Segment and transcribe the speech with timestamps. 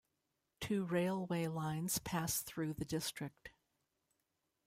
[0.59, 3.51] Two railway lines pass through the district.